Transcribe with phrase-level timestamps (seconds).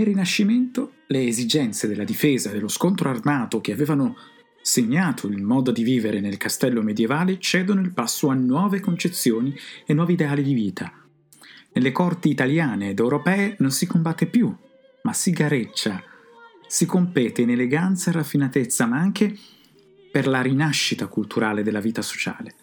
[0.00, 4.16] Nel Rinascimento le esigenze della difesa dello scontro armato che avevano
[4.62, 9.54] segnato il modo di vivere nel castello medievale cedono il passo a nuove concezioni
[9.84, 10.90] e nuovi ideali di vita.
[11.74, 14.50] Nelle corti italiane ed europee non si combatte più,
[15.02, 16.02] ma si gareggia,
[16.66, 19.36] si compete in eleganza e raffinatezza, ma anche
[20.10, 22.54] per la rinascita culturale della vita sociale.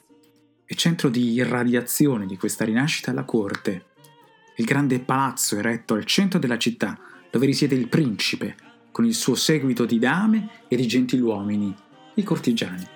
[0.65, 3.85] E centro di irradiazione di questa rinascita è la corte,
[4.55, 6.99] il grande palazzo eretto al centro della città,
[7.31, 8.55] dove risiede il principe,
[8.91, 11.75] con il suo seguito di dame e di gentiluomini,
[12.15, 12.87] i cortigiani.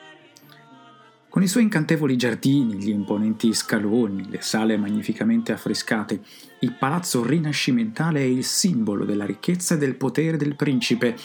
[1.31, 6.20] Con i suoi incantevoli giardini, gli imponenti scaloni, le sale magnificamente affrescate,
[6.59, 11.15] il palazzo rinascimentale è il simbolo della ricchezza e del potere del principe,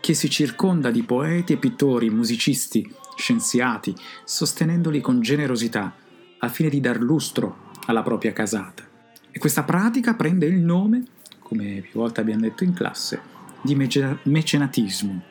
[0.00, 5.94] che si circonda di poeti e pittori, musicisti, scienziati, sostenendoli con generosità,
[6.40, 8.84] al fine di dar lustro alla propria casata.
[9.30, 11.04] E questa pratica prende il nome,
[11.44, 13.20] come più volte abbiamo detto in classe,
[13.62, 15.22] di mecenatismo.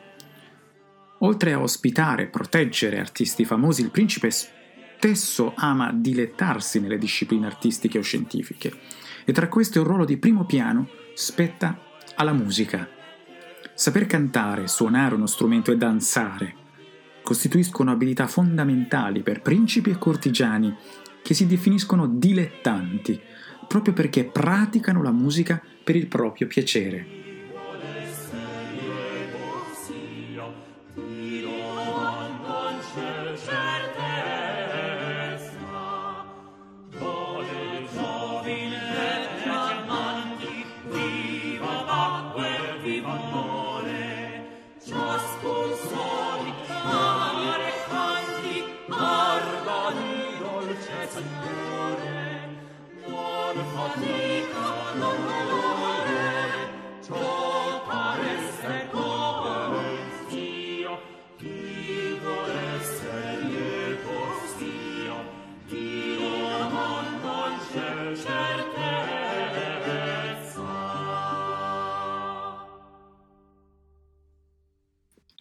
[1.18, 7.98] Oltre a ospitare e proteggere artisti famosi, il principe stesso ama dilettarsi nelle discipline artistiche
[7.98, 8.72] o scientifiche.
[9.26, 11.78] E tra queste un ruolo di primo piano spetta
[12.14, 12.88] alla musica.
[13.74, 16.62] Saper cantare, suonare uno strumento e danzare
[17.22, 20.74] costituiscono abilità fondamentali per principi e cortigiani
[21.22, 23.18] che si definiscono dilettanti
[23.66, 27.33] proprio perché praticano la musica per il proprio piacere.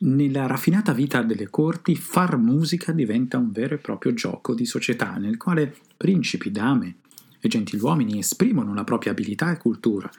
[0.06, 5.16] Nella raffinata vita delle corti, far musica diventa un vero e proprio gioco di società
[5.18, 6.98] nel quale principi, dame
[7.44, 10.10] e gentiluomini esprimono la propria abilità e cultura.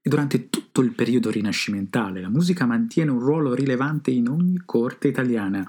[0.00, 5.08] E durante tutto il periodo rinascimentale la musica mantiene un ruolo rilevante in ogni corte
[5.08, 5.68] italiana.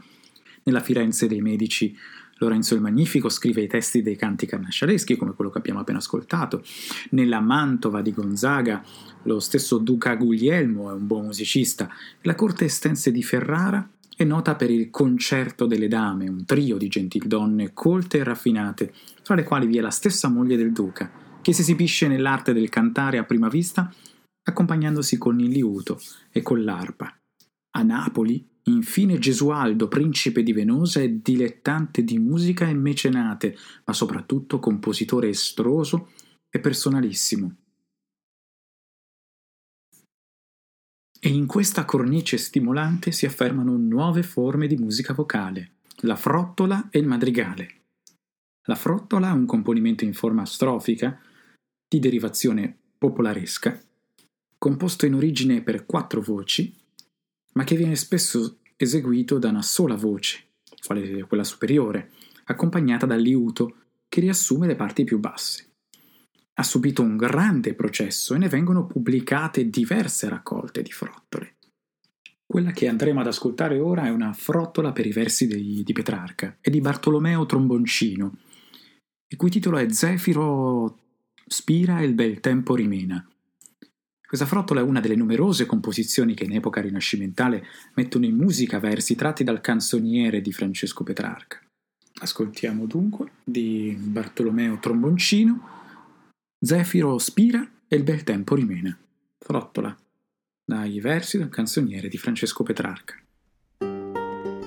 [0.63, 1.97] Nella Firenze dei Medici
[2.41, 6.63] Lorenzo il Magnifico scrive i testi dei canti carnascialeschi, come quello che abbiamo appena ascoltato.
[7.09, 8.81] Nella Mantova di Gonzaga,
[9.23, 11.89] lo stesso Duca Guglielmo è un buon musicista.
[12.21, 13.85] La corte estense di Ferrara
[14.19, 18.93] è nota per il Concerto delle Dame, un trio di gentildonne colte e raffinate,
[19.23, 21.09] fra le quali vi è la stessa moglie del Duca,
[21.41, 23.89] che si esibisce nell'arte del cantare a prima vista,
[24.43, 26.01] accompagnandosi con il liuto
[26.33, 27.17] e con l'arpa.
[27.77, 34.59] A Napoli Infine Gesualdo, principe di Venosa, è dilettante di musica e mecenate, ma soprattutto
[34.59, 36.09] compositore estroso
[36.53, 37.55] e personalissimo.
[41.21, 45.71] E in questa cornice stimolante si affermano nuove forme di musica vocale,
[46.03, 47.81] la frottola e il madrigale.
[48.67, 51.19] La frottola è un componimento in forma strofica,
[51.89, 53.77] di derivazione popolaresca,
[54.57, 56.73] composto in origine per quattro voci,
[57.53, 60.45] ma che viene spesso eseguito da una sola voce,
[60.85, 62.11] quale quella superiore,
[62.45, 63.75] accompagnata dal liuto
[64.07, 65.68] che riassume le parti più basse.
[66.59, 71.55] Ha subito un grande processo e ne vengono pubblicate diverse raccolte di frottole.
[72.45, 76.57] Quella che andremo ad ascoltare ora è una frottola per i versi di, di Petrarca
[76.59, 78.37] e di Bartolomeo Tromboncino,
[79.27, 80.97] il cui titolo è Zefiro
[81.45, 83.25] spira e il bel tempo rimena,
[84.29, 87.65] questa frottola è una delle numerose composizioni che in epoca rinascimentale
[87.95, 91.59] mettono in musica versi tratti dal canzoniere di Francesco Petrarca.
[92.19, 95.78] Ascoltiamo dunque di Bartolomeo Tromboncino,
[96.61, 98.93] Zefiro spira e il bel tempo rimena.
[99.37, 99.95] Frottola,
[100.65, 103.15] dai versi del canzoniere di Francesco Petrarca.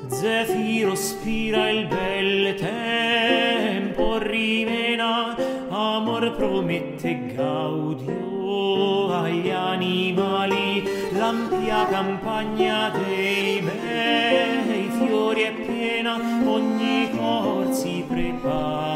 [0.09, 5.37] Zefiro spira il bel tempo rimena,
[5.69, 16.15] amor promette gaudio agli animali l'ampia campagna dei bei fiori è piena
[16.47, 18.92] ogni cor si prepara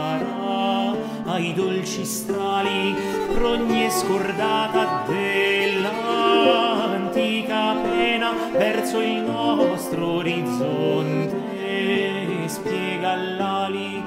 [1.37, 2.95] ai dolci stali
[3.35, 5.85] progne scordata dell'antica
[7.75, 11.45] pena verso il nostro orizzonte.
[12.47, 14.03] Spiega l'ali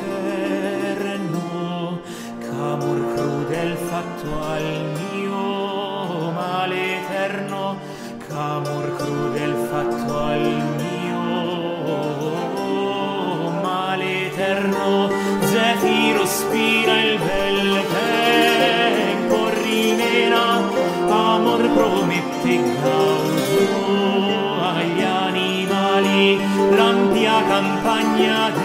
[2.38, 5.09] c'amor crudel fatto al mio
[8.30, 10.40] c'amor crudel fatto al
[10.78, 11.18] mio.
[13.60, 15.10] Male eterno
[15.40, 20.44] zefiro spira il bel tempo rimena
[21.08, 26.38] amor promette gaudio agli animali
[26.76, 28.59] l'ampia campagna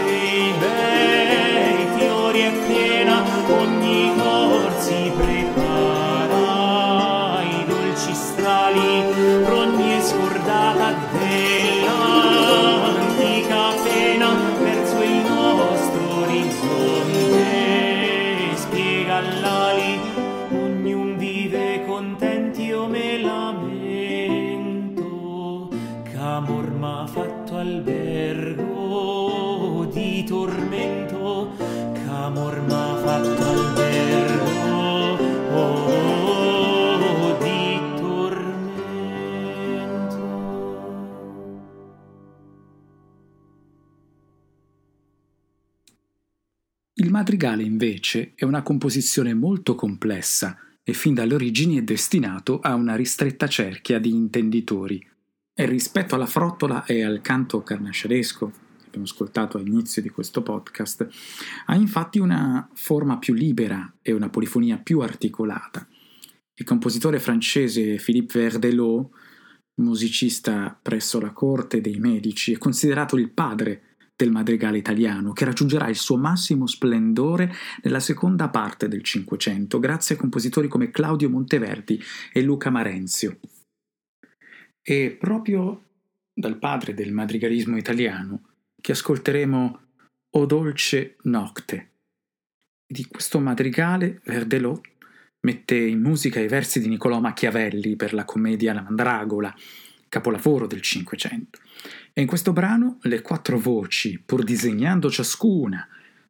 [47.46, 52.96] madrigale invece è una composizione molto complessa e fin dalle origini è destinato a una
[52.96, 55.06] ristretta cerchia di intenditori.
[55.54, 61.08] E rispetto alla frottola e al canto carnasciaresco, che abbiamo ascoltato all'inizio di questo podcast,
[61.68, 65.88] ha infatti una forma più libera e una polifonia più articolata.
[66.56, 69.10] Il compositore francese Philippe Verdelot,
[69.76, 73.82] musicista presso la corte dei Medici, è considerato il padre
[74.16, 77.52] del madrigale italiano, che raggiungerà il suo massimo splendore
[77.84, 83.40] nella seconda parte del Cinquecento, grazie a compositori come Claudio Monteverdi e Luca Marenzio.
[84.82, 85.84] E proprio
[86.34, 89.80] dal padre del madrigalismo italiano che ascolteremo
[90.36, 91.92] O dolce nocte.
[92.86, 94.82] Di questo madrigale Verdelot
[95.46, 99.56] mette in musica i versi di Niccolò Machiavelli per la commedia La Mandragola,
[100.16, 101.60] capolavoro del Cinquecento.
[102.14, 105.86] E in questo brano le quattro voci, pur disegnando ciascuna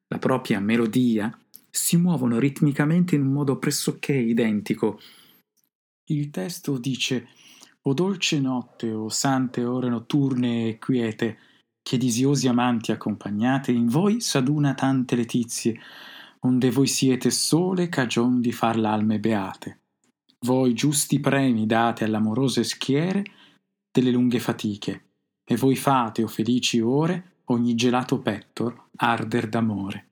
[0.08, 1.32] la propria melodia,
[1.70, 5.00] si muovono ritmicamente in un modo pressoché identico.
[6.06, 7.28] Il testo dice
[7.84, 11.38] O dolce notte, o sante ore notturne e quiete,
[11.84, 15.80] che disiosi amanti accompagnate, in voi s'aduna tante letizie,
[16.40, 19.82] onde voi siete sole cagion di far l'alme beate.
[20.40, 23.24] Voi giusti premi date all'amorose schiere
[23.96, 25.06] delle lunghe fatiche,
[25.46, 30.10] e voi fate, o felici ore, ogni gelato pettor arder d'amore.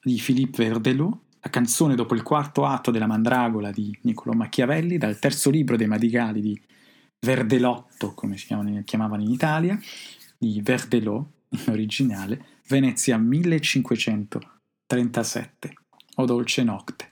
[0.00, 5.18] Di Philippe Verdelot, la canzone dopo il quarto atto della Mandragola di Niccolò Machiavelli, dal
[5.18, 6.62] terzo libro dei Madrigali di
[7.18, 8.46] Verdelotto, come si
[8.84, 9.76] chiamavano in Italia,
[10.38, 15.74] di Verdelot in originale, Venezia 1537,
[16.14, 17.09] O dolce nocte.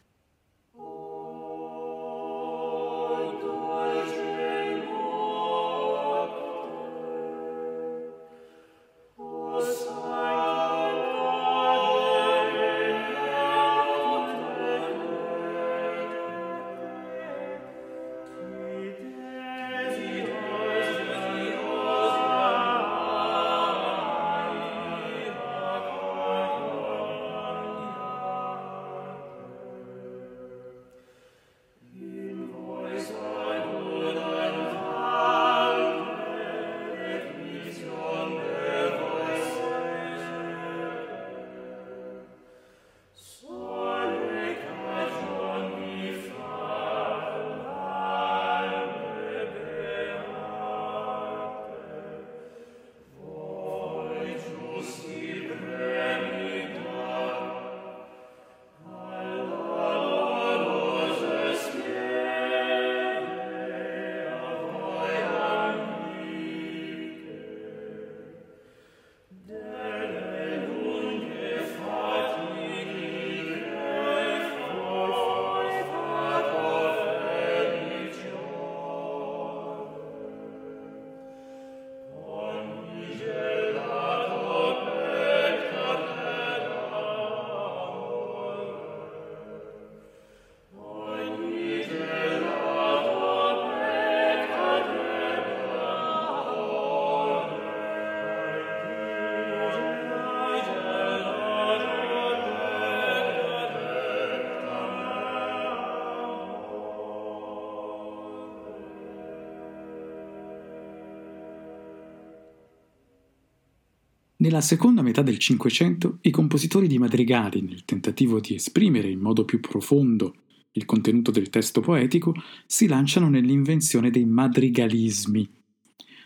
[114.49, 119.45] Nella seconda metà del Cinquecento i compositori di madrigali, nel tentativo di esprimere in modo
[119.45, 120.37] più profondo
[120.73, 125.47] il contenuto del testo poetico, si lanciano nell'invenzione dei madrigalismi,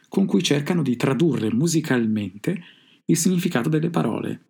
[0.09, 2.63] con cui cercano di tradurre musicalmente
[3.07, 4.45] il significato delle parole.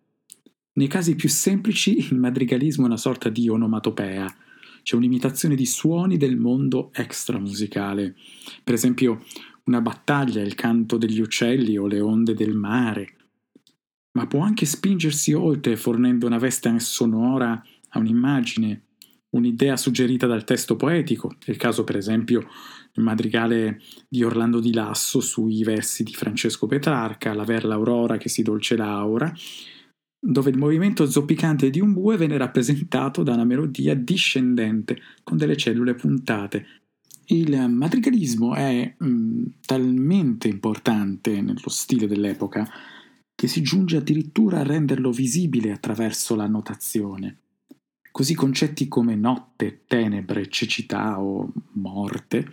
[0.73, 4.35] Nei casi più semplici il madrigalismo è una sorta di onomatopea,
[4.83, 8.13] c'è un'imitazione di suoni del mondo extramusicale.
[8.63, 9.23] Per esempio,
[9.63, 13.15] una battaglia, il canto degli uccelli o le onde del mare.
[14.13, 18.81] Ma può anche spingersi oltre fornendo una veste sonora a un'immagine,
[19.31, 22.47] un'idea suggerita dal testo poetico, è il caso per esempio
[22.95, 28.29] il madrigale di Orlando di Lasso sui versi di Francesco Petrarca, La Ver l'Aurora che
[28.29, 29.33] si dolce l'aura,
[30.19, 35.57] dove il movimento zoppicante di un bue viene rappresentato da una melodia discendente con delle
[35.57, 36.67] cellule puntate.
[37.25, 42.69] Il madrigalismo è mh, mm, talmente importante nello stile dell'epoca
[43.43, 47.39] che si giunge addirittura a renderlo visibile attraverso la notazione.
[48.09, 52.49] Così concetti come notte, tenebre, cecità o morte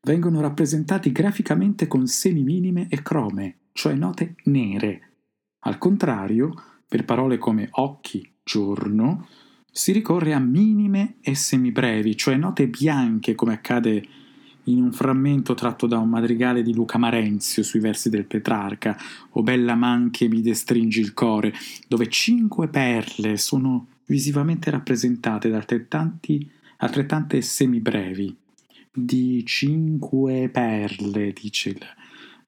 [0.00, 5.10] vengono rappresentati graficamente con semi minime e crome, cioè note nere.
[5.66, 6.54] Al contrario,
[6.88, 9.28] per parole come occhi, giorno,
[9.70, 14.02] si ricorre a minime e semibrevi, cioè note bianche come accade
[14.64, 18.96] in un frammento tratto da un madrigale di Luca Marenzio sui versi del Petrarca,
[19.30, 21.52] o Bella man che mi destringi il core,
[21.88, 28.36] dove cinque perle sono visivamente rappresentate da altrettanti, altrettante semibrevi.
[28.94, 31.80] Di cinque perle, dice il,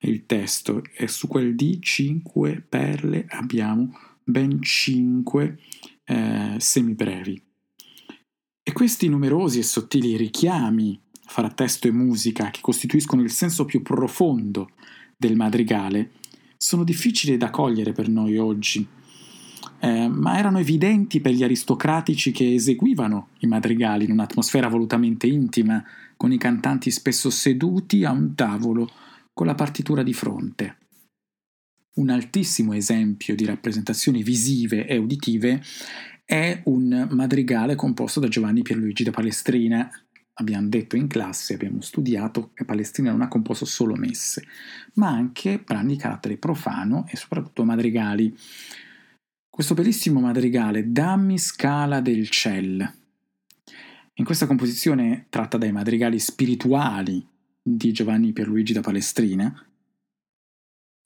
[0.00, 5.59] il testo, e su quel di cinque perle abbiamo ben cinque
[6.04, 7.42] eh, semibrevi.
[8.62, 11.00] E questi numerosi e sottili richiami
[11.35, 14.71] fra testo e musica, che costituiscono il senso più profondo
[15.17, 16.12] del madrigale,
[16.57, 18.87] sono difficili da cogliere per noi oggi,
[19.81, 25.83] eh, ma erano evidenti per gli aristocratici che eseguivano i madrigali in un'atmosfera volutamente intima,
[26.17, 28.88] con i cantanti spesso seduti a un tavolo
[29.33, 30.76] con la partitura di fronte.
[31.95, 35.61] Un altissimo esempio di rappresentazioni visive e uditive
[36.25, 39.91] è un madrigale composto da Giovanni Pierluigi da Palestrina.
[40.35, 44.45] Abbiamo detto in classe, abbiamo studiato che Palestrina non ha composto solo messe,
[44.95, 48.37] ma anche brani di carattere profano e soprattutto madrigali.
[49.49, 52.93] Questo bellissimo madrigale, Dammi scala del ciel.
[54.14, 57.25] In questa composizione, tratta dai madrigali spirituali
[57.62, 59.67] di Giovanni Pierluigi da Palestrina,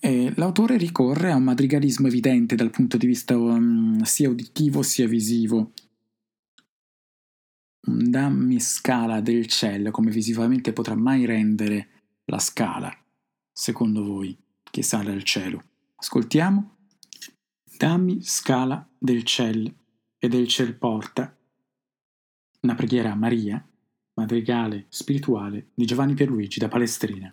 [0.00, 5.08] e l'autore ricorre a un madrigalismo evidente dal punto di vista um, sia uditivo sia
[5.08, 5.73] visivo.
[7.87, 11.88] Un dammi scala del cielo come visivamente potrà mai rendere
[12.26, 12.92] la scala,
[13.52, 15.62] secondo voi, che sale al cielo.
[15.97, 16.76] Ascoltiamo
[17.78, 19.73] Dammi scala del ciel
[20.18, 21.32] e del ciel porta.
[22.62, 23.64] Una preghiera a Maria,
[24.14, 27.32] madrigale spirituale di Giovanni Pierluigi da Palestrina.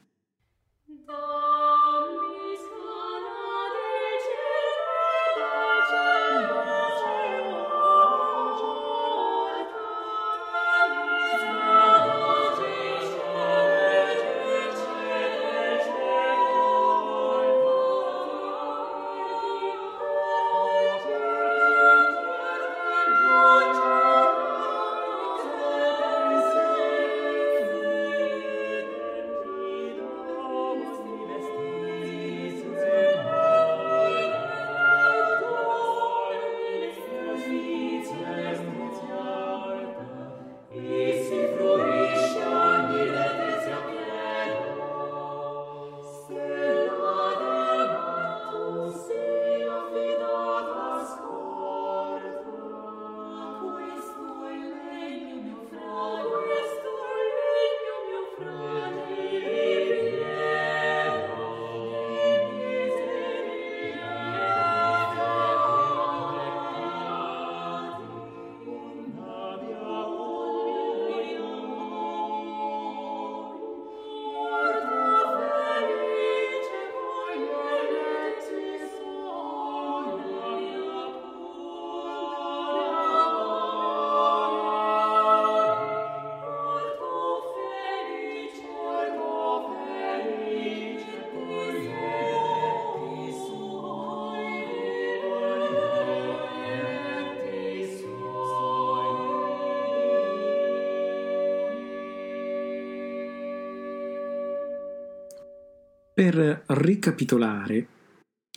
[106.15, 107.87] Per ricapitolare,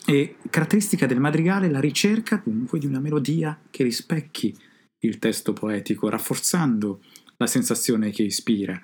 [0.05, 4.55] E caratteristica del madrigale la ricerca dunque di una melodia che rispecchi
[4.99, 7.01] il testo poetico, rafforzando
[7.35, 8.81] la sensazione che ispira.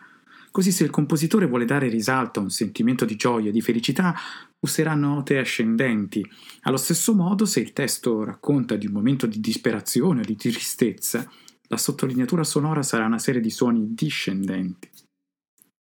[0.51, 4.13] Così se il compositore vuole dare risalto a un sentimento di gioia e di felicità,
[4.59, 6.25] userà note ascendenti.
[6.63, 11.25] Allo stesso modo, se il testo racconta di un momento di disperazione o di tristezza,
[11.67, 14.89] la sottolineatura sonora sarà una serie di suoni discendenti.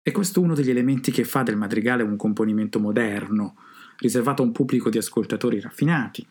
[0.06, 3.56] E questo è uno degli elementi che fa del madrigale un componimento moderno,
[4.00, 6.26] riservato a un pubblico di ascoltatori raffinati,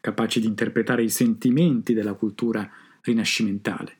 [0.00, 2.68] capaci di interpretare i sentimenti della cultura
[3.02, 3.98] rinascimentale.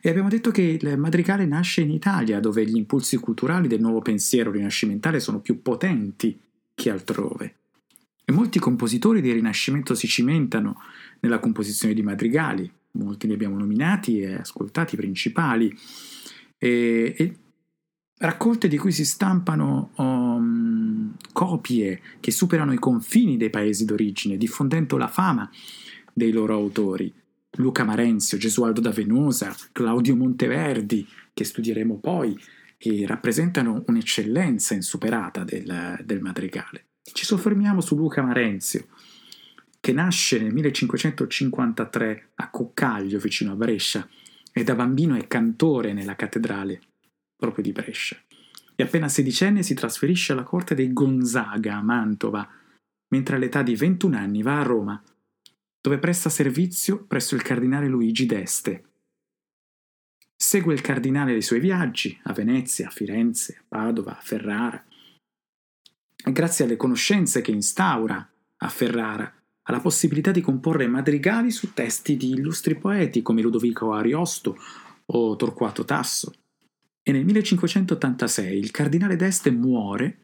[0.00, 4.02] E abbiamo detto che il madrigale nasce in Italia, dove gli impulsi culturali del nuovo
[4.02, 6.40] pensiero rinascimentale sono più potenti
[6.74, 7.56] che altrove.
[8.24, 10.80] E molti compositori del Rinascimento si cimentano
[11.20, 15.76] nella composizione di madrigali, molti li abbiamo nominati e ascoltati principali,
[16.56, 17.36] e, e
[18.18, 24.96] raccolte di cui si stampano um, copie che superano i confini dei paesi d'origine, diffondendo
[24.96, 25.48] la fama
[26.12, 27.12] dei loro autori.
[27.52, 32.38] Luca Marenzio, Gesualdo da Venosa, Claudio Monteverdi, che studieremo poi,
[32.76, 36.86] che rappresentano un'eccellenza insuperata del, del madrigale.
[37.02, 38.88] Ci soffermiamo su Luca Marenzio,
[39.80, 44.06] che nasce nel 1553 a Coccaglio, vicino a Brescia,
[44.52, 46.80] e da bambino è cantore nella cattedrale
[47.38, 48.16] proprio di Brescia.
[48.74, 52.48] E appena sedicenne si trasferisce alla corte dei Gonzaga a Mantova,
[53.08, 55.02] mentre all'età di 21 anni va a Roma,
[55.80, 58.84] dove presta servizio presso il cardinale Luigi d'Este.
[60.36, 64.84] Segue il cardinale nei suoi viaggi a Venezia, a Firenze, a Padova, a Ferrara.
[66.24, 71.72] E grazie alle conoscenze che instaura a Ferrara, ha la possibilità di comporre madrigali su
[71.74, 74.56] testi di illustri poeti come Ludovico Ariosto
[75.06, 76.32] o Torquato Tasso
[77.08, 80.18] e nel 1586 il cardinale d'Este muore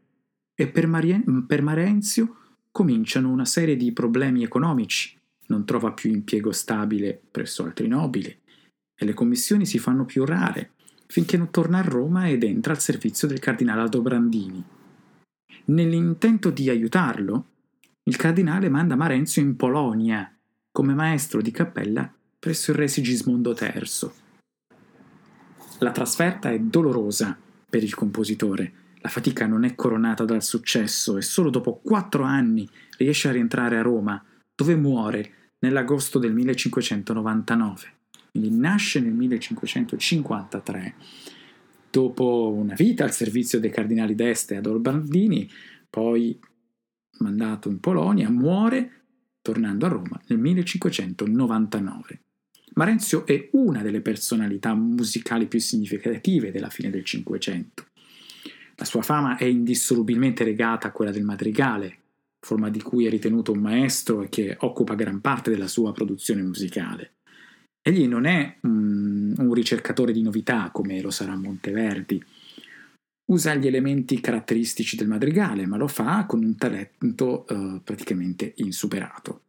[0.54, 2.36] e per, Marien- per Marenzio
[2.70, 9.04] cominciano una serie di problemi economici, non trova più impiego stabile presso altri nobili e
[9.06, 10.72] le commissioni si fanno più rare,
[11.06, 14.62] finché non torna a Roma ed entra al servizio del cardinale Aldo Brandini.
[15.66, 17.46] Nell'intento di aiutarlo,
[18.02, 20.30] il cardinale manda Marenzio in Polonia
[20.70, 24.22] come maestro di cappella presso il re Sigismondo III
[25.78, 27.36] la trasferta è dolorosa
[27.68, 28.72] per il compositore.
[29.00, 33.76] La fatica non è coronata dal successo e solo dopo quattro anni riesce a rientrare
[33.76, 34.22] a Roma,
[34.54, 37.92] dove muore nell'agosto del 1599.
[38.30, 40.94] Quindi nasce nel 1553.
[41.90, 45.48] Dopo una vita al servizio dei cardinali d'Este ad Orbandini,
[45.90, 46.38] poi
[47.18, 49.02] mandato in Polonia, muore
[49.42, 52.23] tornando a Roma nel 1599.
[52.74, 57.86] Marenzio è una delle personalità musicali più significative della fine del Cinquecento.
[58.76, 61.98] La sua fama è indissolubilmente legata a quella del madrigale,
[62.44, 66.42] forma di cui è ritenuto un maestro e che occupa gran parte della sua produzione
[66.42, 67.12] musicale.
[67.80, 72.22] Egli non è um, un ricercatore di novità come lo sarà Monteverdi.
[73.26, 79.43] Usa gli elementi caratteristici del madrigale, ma lo fa con un talento uh, praticamente insuperato.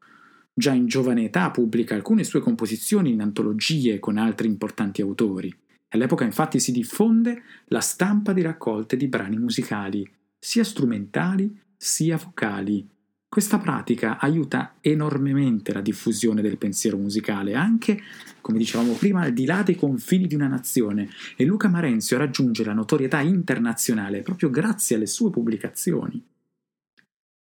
[0.58, 5.54] Già in giovane età pubblica alcune sue composizioni in antologie con altri importanti autori.
[5.90, 12.88] All'epoca infatti si diffonde la stampa di raccolte di brani musicali, sia strumentali sia vocali.
[13.28, 18.02] Questa pratica aiuta enormemente la diffusione del pensiero musicale, anche,
[18.40, 22.64] come dicevamo prima, al di là dei confini di una nazione, e Luca Marenzio raggiunge
[22.64, 26.24] la notorietà internazionale proprio grazie alle sue pubblicazioni.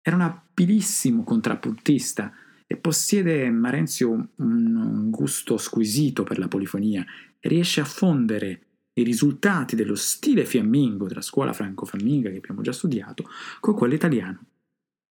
[0.01, 2.33] Era un abilissimo contrappuntista,
[2.67, 7.06] e possiede Marenzio un gusto squisito per la polifonia
[7.41, 8.62] riesce a fondere
[8.93, 13.25] i risultati dello stile fiammingo della scuola franco-famminga che abbiamo già studiato
[13.60, 14.45] con quello italiano.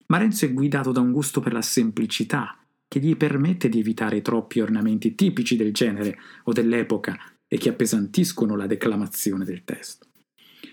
[0.07, 2.57] Marenzio è guidato da un gusto per la semplicità
[2.87, 8.55] che gli permette di evitare troppi ornamenti tipici del genere o dell'epoca e che appesantiscono
[8.55, 10.07] la declamazione del testo.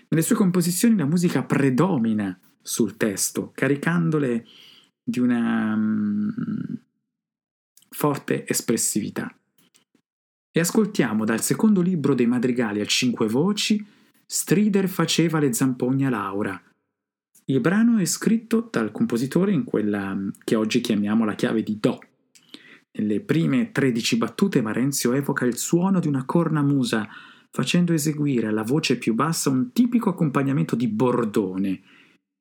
[0.09, 4.45] Nelle sue composizioni la musica predomina sul testo, caricandole
[5.07, 6.33] di una um,
[7.89, 9.33] forte espressività.
[10.51, 13.85] E ascoltiamo dal secondo libro dei madrigali a cinque voci
[14.25, 16.61] Strider faceva le zampogne a Laura.
[17.45, 21.77] Il brano è scritto dal compositore in quella mm, che oggi chiamiamo la chiave di
[21.79, 21.99] Do.
[22.91, 27.07] Nelle prime tredici battute Marenzio evoca il suono di una cornamusa,
[27.49, 31.81] facendo eseguire alla voce più bassa un tipico accompagnamento di bordone,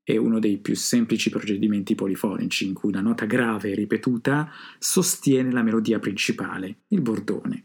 [0.06, 5.64] è uno dei più semplici procedimenti polifonici in cui la nota grave ripetuta sostiene la
[5.64, 7.64] melodia principale, il bordone.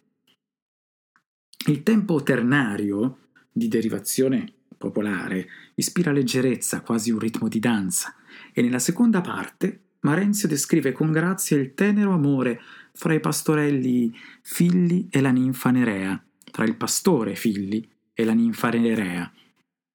[1.68, 8.16] Il tempo ternario, di derivazione popolare, ispira leggerezza, quasi un ritmo di danza,
[8.52, 12.60] e nella seconda parte Marenzio descrive con grazia il tenero amore
[12.92, 18.70] fra i pastorelli Filli e la ninfa Nerea, tra il pastore Filli e la ninfa
[18.70, 19.32] Nerea.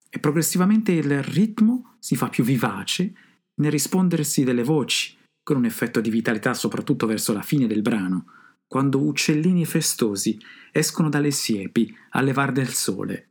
[0.09, 3.13] E progressivamente il ritmo si fa più vivace
[3.55, 8.27] nel rispondersi delle voci, con un effetto di vitalità soprattutto verso la fine del brano,
[8.69, 10.39] quando uccellini festosi
[10.71, 13.31] escono dalle siepi a levar del sole.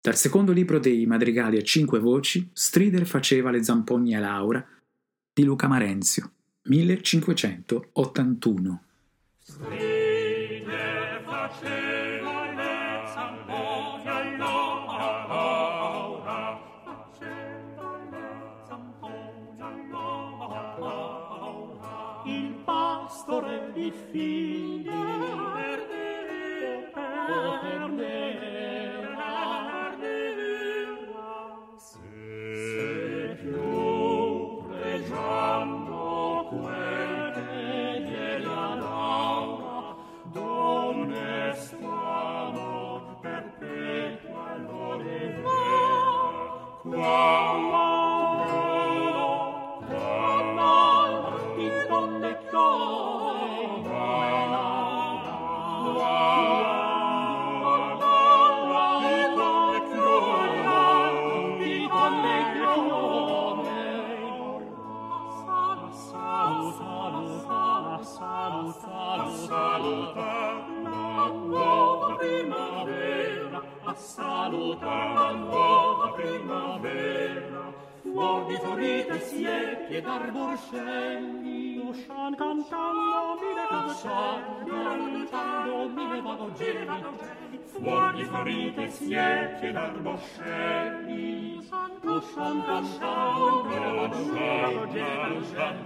[0.00, 4.68] Dal secondo libro dei madrigali a cinque voci, Strider faceva le zampogne a Laura
[5.32, 6.32] di Luca Marenzio,
[6.62, 8.82] 1581.
[9.38, 11.85] Strider faceva
[80.56, 84.76] scendi uscian cantando mi le cantando
[85.94, 87.02] mi le vagogeni
[87.66, 91.60] fuori farite siete dal boscelli
[92.02, 95.38] uscian cantando mi le vagogeni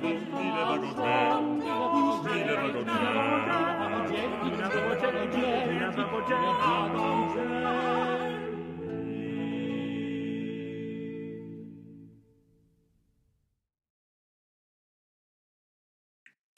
[0.03, 0.13] mi
[0.55, 1.67] le vagogeni mi
[2.47, 2.55] le
[3.85, 5.23] vagogeni mi le vagogeni
[5.67, 8.20] mi le vagogeni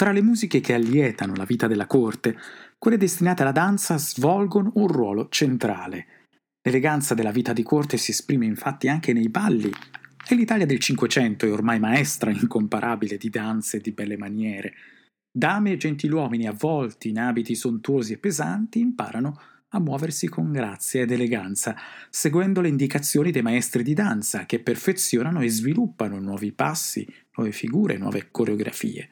[0.02, 2.36] Tra le musiche che allietano la vita della corte,
[2.76, 6.06] quelle destinate alla danza svolgono un ruolo centrale.
[6.60, 9.70] L'eleganza della vita di corte si esprime infatti anche nei balli,
[10.28, 14.74] e l'Italia del Cinquecento è ormai maestra incomparabile di danze e di belle maniere.
[15.30, 21.12] Dame e gentiluomini avvolti in abiti sontuosi e pesanti imparano a muoversi con grazia ed
[21.12, 21.76] eleganza,
[22.10, 27.96] seguendo le indicazioni dei maestri di danza che perfezionano e sviluppano nuovi passi, nuove figure,
[27.98, 29.08] nuove coreografie.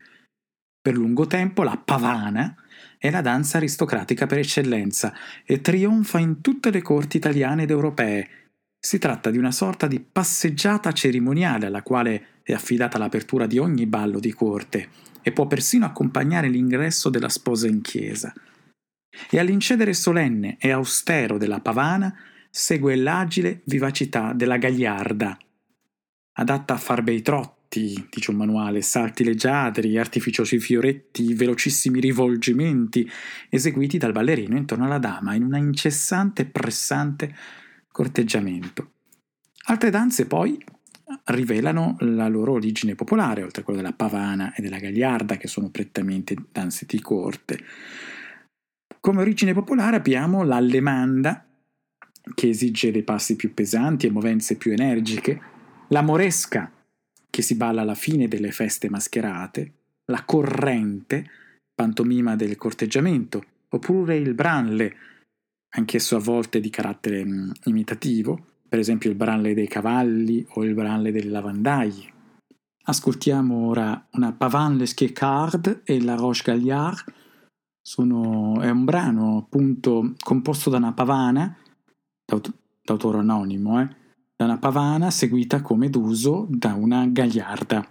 [0.82, 2.54] Per lungo tempo la pavana
[2.96, 5.12] è la danza aristocratica per eccellenza
[5.44, 8.28] e trionfa in tutte le corti italiane ed europee.
[8.78, 13.84] Si tratta di una sorta di passeggiata cerimoniale alla quale è affidata l'apertura di ogni
[13.84, 14.88] ballo di corte
[15.20, 18.32] e può persino accompagnare l'ingresso della sposa in chiesa.
[19.28, 22.14] E all'incedere solenne e austero della pavana
[22.48, 25.36] segue l'agile vivacità della gagliarda,
[26.38, 33.08] adatta a far bei trotti salti, dice un manuale, salti leggiadri, artificiosi fioretti, velocissimi rivolgimenti,
[33.48, 37.34] eseguiti dal ballerino intorno alla dama in un incessante e pressante
[37.92, 38.90] corteggiamento.
[39.66, 40.58] Altre danze poi
[41.26, 45.70] rivelano la loro origine popolare, oltre a quella della pavana e della gagliarda, che sono
[45.70, 47.58] prettamente danze di corte.
[49.00, 51.44] Come origine popolare abbiamo l'allemanda,
[52.34, 55.40] che esige dei passi più pesanti e movenze più energiche,
[55.88, 56.70] la moresca,
[57.40, 59.72] che si balla alla fine delle feste mascherate,
[60.06, 61.26] la corrente,
[61.74, 64.96] pantomima del corteggiamento, oppure il branle,
[65.70, 70.74] anch'esso a volte di carattere mm, imitativo, per esempio il branle dei cavalli o il
[70.74, 72.12] branle delle lavandaglie.
[72.82, 77.04] Ascoltiamo ora una Pavane les Card e la Roche Galliard.
[77.80, 81.56] Sono, è un brano appunto composto da una pavana,
[82.82, 83.88] d'autore anonimo, eh,
[84.40, 87.86] da una pavana seguita come d'uso da una gagliarda.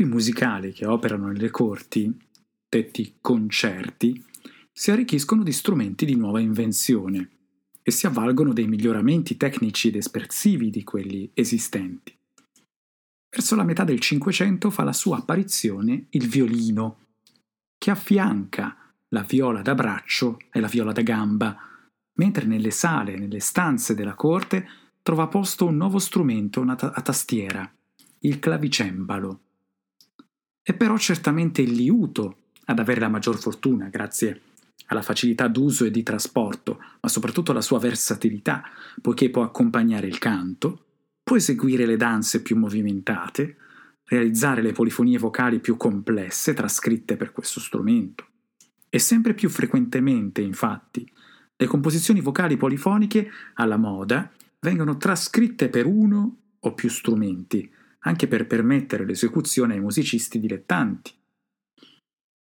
[0.00, 2.10] Gruppi musicali che operano nelle corti,
[2.68, 4.24] detti concerti,
[4.72, 7.28] si arricchiscono di strumenti di nuova invenzione
[7.82, 12.16] e si avvalgono dei miglioramenti tecnici ed espressivi di quelli esistenti.
[13.28, 17.06] Verso la metà del Cinquecento fa la sua apparizione il violino,
[17.76, 18.76] che affianca
[19.08, 21.56] la viola da braccio e la viola da gamba,
[22.14, 24.66] mentre nelle sale, nelle stanze della corte
[25.02, 27.70] trova posto un nuovo strumento a tastiera,
[28.20, 29.40] il clavicembalo.
[30.62, 34.42] È però certamente il liuto ad avere la maggior fortuna, grazie
[34.86, 38.62] alla facilità d'uso e di trasporto, ma soprattutto alla sua versatilità,
[39.00, 40.84] poiché può accompagnare il canto,
[41.22, 43.56] può eseguire le danze più movimentate,
[44.04, 48.26] realizzare le polifonie vocali più complesse trascritte per questo strumento.
[48.88, 51.08] E sempre più frequentemente, infatti,
[51.56, 57.70] le composizioni vocali polifoniche alla moda vengono trascritte per uno o più strumenti,
[58.00, 61.12] anche per permettere l'esecuzione ai musicisti dilettanti.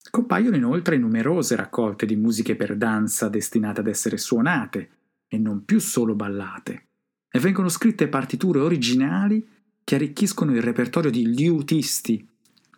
[0.10, 4.90] Compaiono inoltre numerose raccolte di musiche per danza destinate ad essere suonate
[5.28, 6.88] e non più solo ballate,
[7.30, 9.46] e vengono scritte partiture originali
[9.84, 12.28] che arricchiscono il repertorio di liutisti,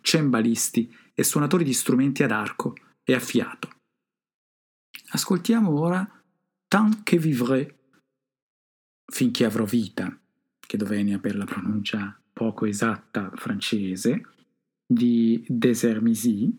[0.00, 3.68] cembalisti e suonatori di strumenti ad arco e a fiato.
[5.12, 6.20] Ascoltiamo ora
[6.70, 7.68] Tant que vivrai,
[9.04, 10.16] finché avrò vita,
[10.60, 14.22] che dovenia per la pronuncia poco esatta francese,
[14.86, 16.52] di Desermisi,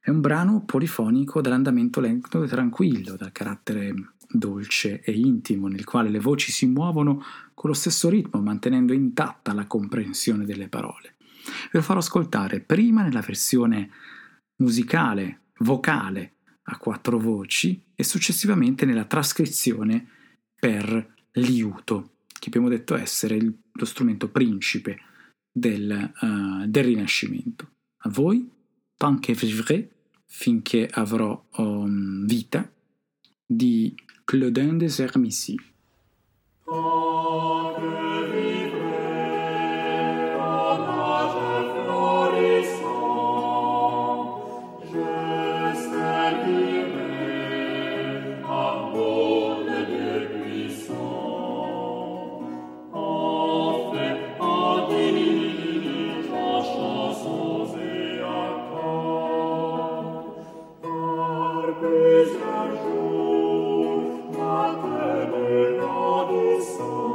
[0.00, 3.94] è un brano polifonico dall'andamento lento e tranquillo, dal carattere
[4.28, 7.22] dolce e intimo, nel quale le voci si muovono
[7.54, 11.14] con lo stesso ritmo, mantenendo intatta la comprensione delle parole.
[11.44, 13.90] Ve lo farò ascoltare prima nella versione
[14.56, 20.06] musicale, vocale, a quattro voci e successivamente nella trascrizione
[20.58, 22.11] per liuto,
[22.42, 24.98] che abbiamo detto essere il, lo strumento principe
[25.48, 27.70] del, uh, del Rinascimento.
[27.98, 28.50] A voi
[28.96, 29.88] tant que vivrai,
[30.26, 32.68] finché avrò um, vita,
[33.46, 35.54] di Claudin de Sermissy.
[36.64, 38.01] Oh.
[66.62, 67.11] soul.